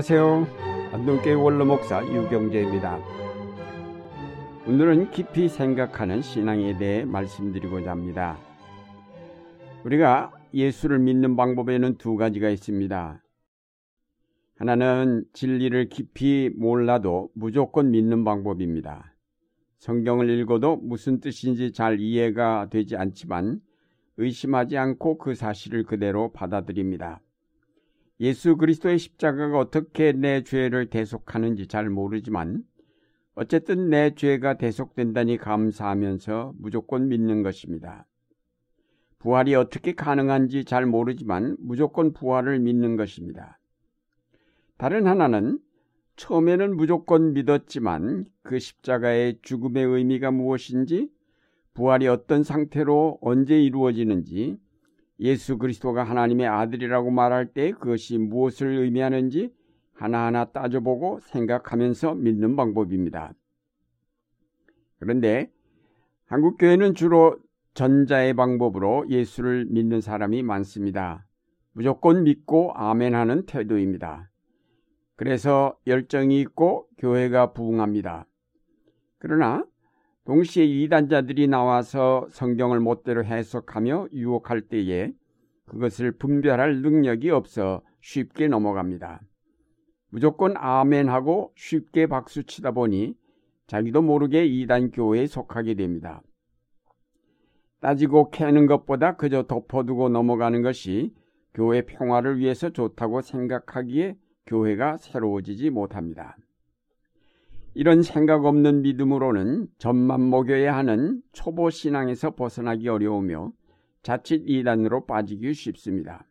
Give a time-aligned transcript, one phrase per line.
[0.00, 0.46] 안녕하세요.
[0.94, 2.98] 안동교회 원로목사 유경재입니다.
[4.66, 8.38] 오늘은 깊이 생각하는 신앙에 대해 말씀드리고자 합니다.
[9.84, 13.22] 우리가 예수를 믿는 방법에는 두 가지가 있습니다.
[14.56, 19.14] 하나는 진리를 깊이 몰라도 무조건 믿는 방법입니다.
[19.80, 23.60] 성경을 읽어도 무슨 뜻인지 잘 이해가 되지 않지만
[24.16, 27.20] 의심하지 않고 그 사실을 그대로 받아들입니다.
[28.20, 32.62] 예수 그리스도의 십자가가 어떻게 내 죄를 대속하는지 잘 모르지만
[33.34, 38.06] 어쨌든 내 죄가 대속된다니 감사하면서 무조건 믿는 것입니다.
[39.20, 43.58] 부활이 어떻게 가능한지 잘 모르지만 무조건 부활을 믿는 것입니다.
[44.76, 45.58] 다른 하나는
[46.16, 51.10] 처음에는 무조건 믿었지만 그 십자가의 죽음의 의미가 무엇인지
[51.72, 54.58] 부활이 어떤 상태로 언제 이루어지는지
[55.20, 59.52] 예수 그리스도가 하나님의 아들이라고 말할 때 그것이 무엇을 의미하는지
[59.92, 63.34] 하나하나 따져보고 생각하면서 믿는 방법입니다.
[64.98, 65.50] 그런데
[66.24, 67.38] 한국 교회는 주로
[67.74, 71.26] 전자의 방법으로 예수를 믿는 사람이 많습니다.
[71.72, 74.30] 무조건 믿고 아멘 하는 태도입니다.
[75.16, 78.26] 그래서 열정이 있고 교회가 부흥합니다.
[79.18, 79.64] 그러나
[80.30, 85.10] 동시에 이단자들이 나와서 성경을 못대로 해석하며 유혹할 때에
[85.66, 89.22] 그것을 분별할 능력이 없어 쉽게 넘어갑니다.
[90.08, 93.16] 무조건 아멘하고 쉽게 박수치다 보니
[93.66, 96.22] 자기도 모르게 이단 교회에 속하게 됩니다.
[97.80, 101.12] 따지고 캐는 것보다 그저 덮어두고 넘어가는 것이
[101.54, 106.36] 교회 평화를 위해서 좋다고 생각하기에 교회가 새로워지지 못합니다.
[107.74, 113.52] 이런 생각 없는 믿음으로는 전만 먹여야 하는 초보 신앙에서 벗어나기 어려우며
[114.02, 116.26] 자칫 이단으로 빠지기 쉽습니다.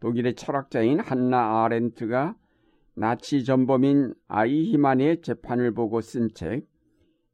[0.00, 2.36] 독일의 철학자인 한나 아렌트가
[2.94, 6.66] 나치 전범인 아이히만의 재판을 보고 쓴 책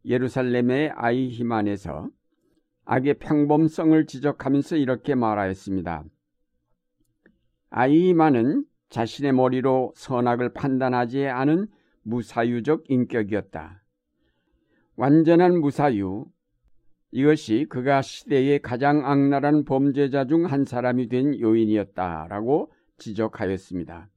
[0.05, 2.09] 예루살렘의 아이히만에서
[2.85, 6.05] 악의 평범성을 지적하면서 이렇게 말하였습니다.
[7.71, 11.69] 아이히만은 자신의 머리로 선악을 판단하지 않은
[12.03, 13.83] 무사유적 인격이었다.
[14.97, 16.27] 완전한 무사유.
[17.11, 24.09] 이것이 그가 시대의 가장 악랄한 범죄자 중 한 사람이 된 요인이었다라고 지적하였습니다.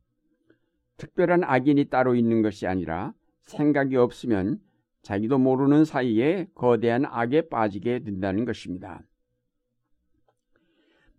[0.98, 4.60] 특별한 악인이 따로 있는 것이 아니라 생각이 없으면
[5.02, 9.04] 자기도 모르는 사이에 거대한 악에 빠지게 된다는 것입니다.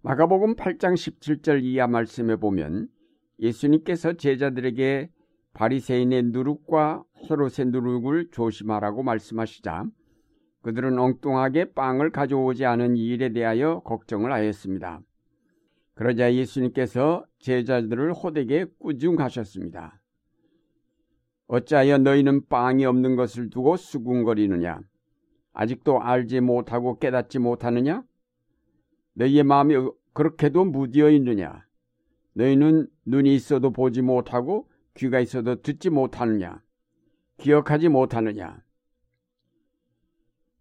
[0.02, 2.88] 마가복음 8장 17절 이하 말씀에 보면
[3.38, 5.10] 예수님께서 제자들에게
[5.56, 9.86] 바리새인의 누룩과 헤롯의 누룩을 조심하라고 말씀하시자
[10.60, 15.00] 그들은 엉뚱하게 빵을 가져오지 않은 이 일에 대하여 걱정을 하였습니다.
[15.94, 19.98] 그러자 예수님께서 제자들을 호되게 꾸중하셨습니다.
[21.46, 24.80] 어찌하여 너희는 빵이 없는 것을 두고 수군거리느냐?
[25.54, 28.02] 아직도 알지 못하고 깨닫지 못하느냐?
[29.14, 29.74] 너희의 마음이
[30.12, 31.64] 그렇게도 무디어 있느냐?
[32.34, 36.62] 너희는 눈이 있어도 보지 못하고 귀가 있어도 듣지 못하느냐?
[37.38, 38.62] 기억하지 못하느냐?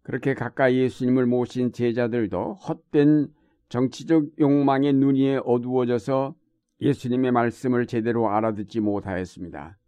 [0.02, 3.28] 그렇게 가까이 예수님을 모신 제자들도 헛된
[3.68, 6.36] 정치적 욕망의 눈이 어두워져서
[6.80, 9.78] 예수님의 말씀을 제대로 알아듣지 못하였습니다.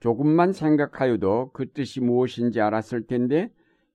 [0.00, 3.50] 조금만 생각하여도 그 뜻이 무엇인지 알았을 텐데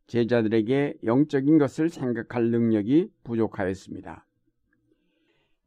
[0.07, 4.25] 제자들에게 영적인 것을 생각할 능력이 부족하였습니다.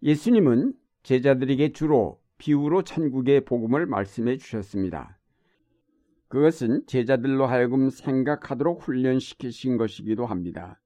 [0.02, 5.18] 예수님은 제자들에게 주로 비유로 천국의 복음을 말씀해 주셨습니다.
[6.28, 10.80] 그것은 제자들로 하여금 생각하도록 훈련시키신 것이기도 합니다.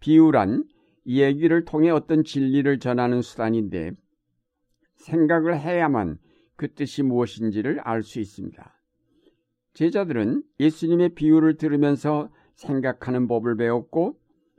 [0.00, 0.64] 비유란
[1.04, 3.92] 이야기를 통해 어떤 진리를 전하는 수단인데
[4.96, 6.18] 생각을 해야만
[6.56, 8.80] 그 뜻이 무엇인지를 알 수 있습니다.
[9.74, 14.16] 제자들은 예수님의 비유를 들으면서 생각하는 법을 배웠고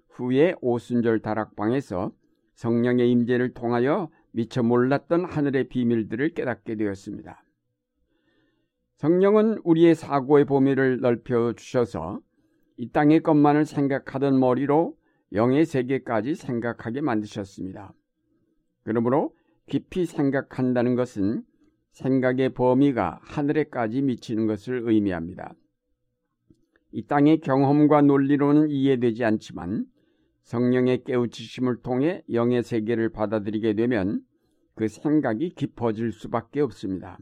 [0.09, 2.11] 후에 오순절 다락방에서
[2.55, 7.41] 성령의 임재를 통하여 미처 몰랐던 하늘의 비밀들을 깨닫게 되었습니다.
[8.97, 12.19] 성령은 우리의 사고의 범위를 넓혀 주셔서
[12.75, 14.97] 이 땅의 것만을 생각하던 머리로
[15.31, 17.93] 영의 세계까지 생각하게 만드셨습니다.
[18.83, 19.33] 그러므로
[19.67, 21.43] 깊이 생각한다는 것은
[21.91, 25.55] 생각의 범위가 하늘에까지 미치는 것을 의미합니다.
[26.91, 29.85] 이 땅의 경험과 논리로는 이해되지 않지만
[30.45, 34.21] 성령의 깨우치심을 통해 영의 세계를 받아들이게 되면
[34.75, 37.17] 그 생각이 깊어질 수밖에 없습니다.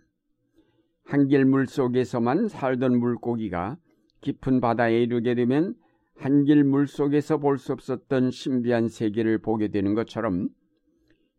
[1.05, 3.77] 한길 물 속에서만 살던 물고기가
[4.21, 5.73] 깊은 바다에 이르게 되면
[6.15, 10.49] 한길 물 속에서 볼 수 없었던 신비한 세계를 보게 되는 것처럼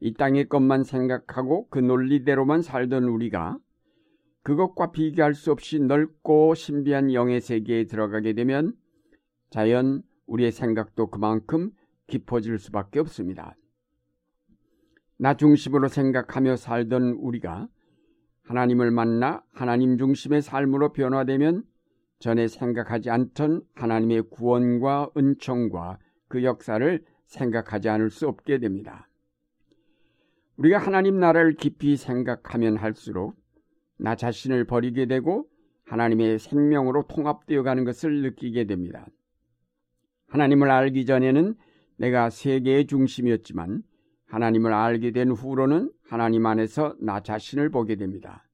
[0.01, 3.59] 이 땅의 것만 생각하고 그 논리대로만 살던 우리가
[4.43, 8.75] 그것과 비교할 수 없이 넓고 신비한 영의 세계에 들어가게 되면
[9.51, 11.71] 자연 우리의 생각도 그만큼
[12.07, 13.57] 깊어질 수밖에 없습니다.
[15.17, 17.69] 나 중심으로 생각하며 살던 우리가
[18.43, 21.65] 하나님을 만나 하나님 중심의 삶으로 변화되면
[22.19, 25.99] 전에 생각하지 않던 하나님의 구원과 은총과
[26.29, 29.09] 그 역사를 생각하지 않을 수 없게 됩니다.
[30.57, 33.35] 우리가 하나님 나라를 깊이 생각하면 할수록
[33.99, 35.49] 나 자신을 버리게 되고
[35.85, 39.07] 하나님의 생명으로 통합되어 가는 것을 느끼게 됩니다.
[40.35, 41.55] 하나님을 알기 전에는
[41.97, 43.85] 내가 세계의 중심이었지만
[44.27, 48.45] 하나님을 알게 된 후로는 하나님 안에서 나 자신을 보게 됩니다.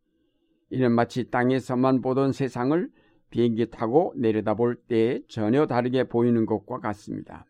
[0.69, 2.91] 이는 마치 땅에서만 보던 세상을
[3.31, 7.47] 비행기 타고 내려다볼 때 전혀 다르게 보이는 것과 같습니다.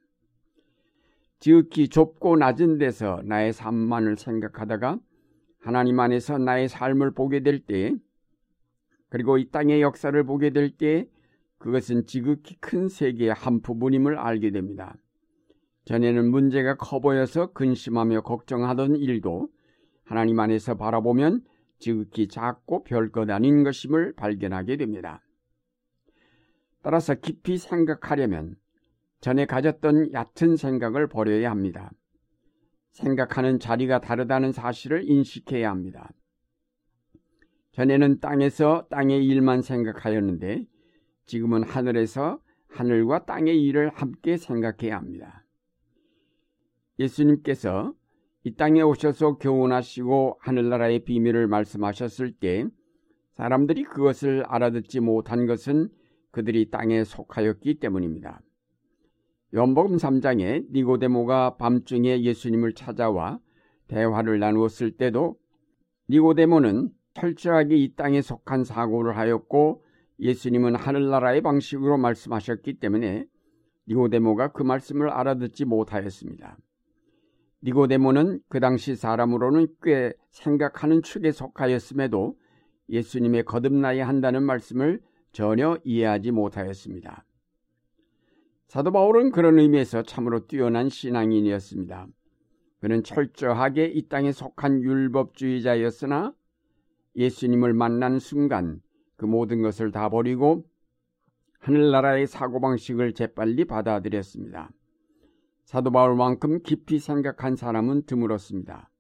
[1.41, 5.01] 지극히 좁고 낮은 데서 나의 삶만을 생각하다가
[5.59, 7.97] 하나님 안에서 나의 삶을 보게 될 때,
[9.09, 11.09] 그리고 이 땅의 역사를 보게 될 때,
[11.61, 14.97] 그것은 지극히 큰 세계의 한 부분임을 알게 됩니다.
[15.85, 19.49] 전에는 문제가 커 보여서 근심하며 걱정하던 일도
[20.03, 21.43] 하나님 안에서 바라보면
[21.79, 25.23] 지극히 작고 별것 아닌 것임을 발견하게 됩니다.
[26.83, 28.57] 따라서 깊이 생각하려면
[29.21, 31.91] 전에 가졌던 얕은 생각을 버려야 합니다.
[32.93, 36.11] 생각하는 자리가 다르다는 사실을 인식해야 합니다.
[37.73, 40.70] 전에는 땅에서 땅의 일만 생각하였는데
[41.31, 42.41] 지금은 하늘에서
[42.71, 45.45] 하늘과 땅의 일을 함께 생각해야 합니다.
[46.99, 47.95] 예수님께서
[48.43, 52.67] 이 땅에 오셔서 교훈하시고 하늘나라의 비밀을 말씀하셨을 때
[53.37, 55.89] 사람들이 그것을 알아듣지 못한 것은
[56.33, 58.41] 그들이 땅에 속하였기 때문입니다.
[59.53, 63.39] 연복음 3장에 니고데모가 밤중에 예수님을 찾아와
[63.87, 65.37] 대화를 나누었을 때도
[66.09, 69.85] 니고데모는 철저하게 이 땅에 속한 사고를 하였고
[70.21, 73.27] 예수님은 하늘나라의 방식으로 말씀하셨기 때문에
[73.89, 76.59] 니고데모가 그 말씀을 알아듣지 못하였습니다.
[77.63, 82.37] 니고데모는 그 당시 사람으로는 꽤 생각하는 축에 속하였음에도
[82.89, 85.01] 예수님의 거듭나야 한다는 말씀을
[85.33, 87.25] 전혀 이해하지 못하였습니다.
[88.69, 92.07] 사도 바울은 그런 의미에서 참으로 뛰어난 신앙인이었습니다.
[92.81, 96.33] 그는 철저하게 이 땅에 속한 율법주의자였으나
[97.17, 98.81] 예수님을 만난 순간
[99.21, 100.65] 그 모든 것을 다 버리고
[101.59, 104.71] 하늘나라의 사고방식을 재빨리 받아들였습니다.
[105.67, 108.91] 사도 바울만큼 깊이 생각한 사람은 드물었습니다.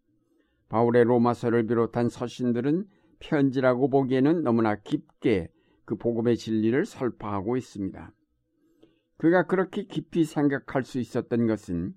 [0.68, 2.86] 바울의 로마서를 비롯한 서신들은
[3.18, 5.48] 편지라고 보기에는 너무나 깊게
[5.86, 8.12] 그 복음의 진리를 설파하고 있습니다.
[9.16, 11.94] 그가 그렇게 깊이 생각할 수 있었던 것은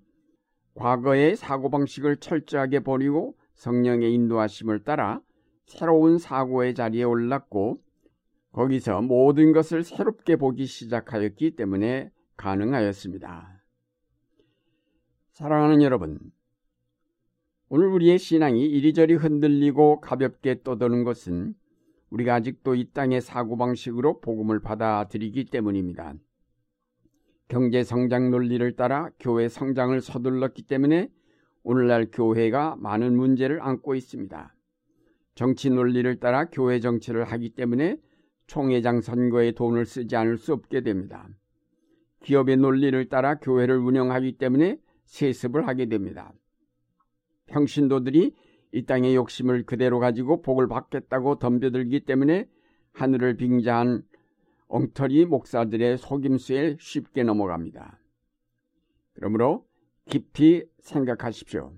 [0.76, 5.20] 과거의 사고방식을 철저하게 버리고 성령의 인도하심을 따라
[5.66, 7.83] 새로운 사고의 자리에 올랐고
[8.54, 13.62] 거기서 모든 것을 새롭게 보기 시작하였기 때문에 가능하였습니다.
[15.34, 16.20] 사랑하는 여러분,
[17.68, 21.56] 오늘 우리의 신앙이 이리저리 흔들리고 가볍게 떠도는 것은
[22.12, 26.14] 우리가 아직도 이 땅의 사고방식으로 복음을 받아들이기 때문입니다.
[27.48, 31.10] 경제 성장 논리를 따라 교회 성장을 서둘렀기 때문에
[31.64, 34.56] 오늘날 교회가 많은 문제를 안고 있습니다.
[35.34, 37.98] 정치 논리를 따라 교회 정치를 하기 때문에
[38.48, 41.28] 총회장 선거에 돈을 쓰지 않을 수 없게 됩니다.
[42.24, 46.34] 기업의 논리를 따라 교회를 운영하기 때문에 세습을 하게 됩니다.
[47.48, 48.34] 평신도들이
[48.72, 52.48] 이 땅의 욕심을 그대로 가지고 복을 받겠다고 덤벼들기 때문에
[52.94, 54.04] 하늘을 빙자한
[54.68, 58.00] 엉터리 목사들의 속임수에 쉽게 넘어갑니다.
[59.14, 59.68] 그러므로
[60.10, 61.74] 깊이 생각하십시오.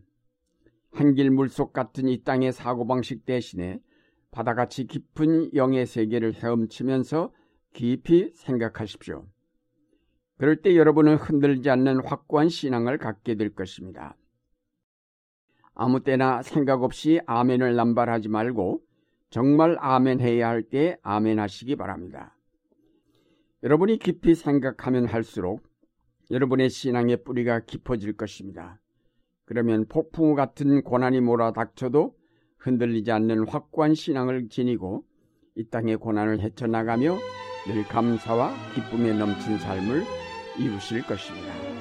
[0.92, 3.82] 한길 물속 같은 이 땅의 사고방식 대신에
[4.36, 7.32] 바다같이 깊은 영의 세계를 헤엄치면서
[7.72, 9.26] 깊이 생각하십시오.
[10.38, 14.18] 그럴 때 여러분은 흔들지 않는 확고한 신앙을 갖게 될 것입니다.
[15.74, 18.82] 아무 때나 생각 없이 아멘을 남발하지 말고
[19.30, 22.36] 정말 아멘 해야 할 때 아멘 하시기 바랍니다.
[23.64, 25.64] 여러분이 깊이 생각하면 할수록
[26.30, 28.82] 여러분의 신앙의 뿌리가 깊어질 것입니다.
[29.46, 32.25] 그러면 폭풍우 같은 고난이 몰아닥쳐도
[32.66, 35.04] 흔들리지 않는 확고한 신앙을 지니고
[35.56, 37.18] 이 땅의 고난을 헤쳐나가며
[37.68, 40.04] 늘 감사와 기쁨에 넘친 삶을
[40.58, 41.75] 이루실 것입니다.